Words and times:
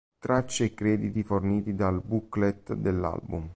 Tracce 0.17 0.63
e 0.63 0.73
crediti 0.73 1.21
forniti 1.21 1.75
dal 1.75 2.01
booklet 2.03 2.73
dell'album. 2.73 3.47